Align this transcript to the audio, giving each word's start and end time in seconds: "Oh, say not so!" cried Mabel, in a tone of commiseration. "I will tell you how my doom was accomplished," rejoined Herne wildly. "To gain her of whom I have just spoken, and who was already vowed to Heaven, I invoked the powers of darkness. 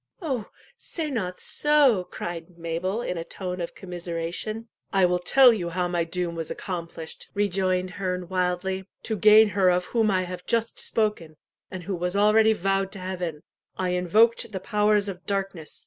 "Oh, 0.19 0.49
say 0.77 1.11
not 1.11 1.37
so!" 1.37 2.05
cried 2.09 2.57
Mabel, 2.57 3.03
in 3.03 3.19
a 3.19 3.23
tone 3.23 3.61
of 3.61 3.75
commiseration. 3.75 4.67
"I 4.91 5.05
will 5.05 5.19
tell 5.19 5.53
you 5.53 5.69
how 5.69 5.87
my 5.87 6.05
doom 6.05 6.33
was 6.33 6.49
accomplished," 6.49 7.29
rejoined 7.35 7.91
Herne 7.91 8.27
wildly. 8.27 8.85
"To 9.03 9.15
gain 9.15 9.49
her 9.49 9.69
of 9.69 9.85
whom 9.85 10.09
I 10.09 10.23
have 10.23 10.43
just 10.47 10.79
spoken, 10.79 11.37
and 11.69 11.83
who 11.83 11.93
was 11.95 12.15
already 12.15 12.53
vowed 12.53 12.91
to 12.93 12.99
Heaven, 12.99 13.43
I 13.77 13.89
invoked 13.89 14.51
the 14.51 14.59
powers 14.59 15.07
of 15.07 15.23
darkness. 15.27 15.79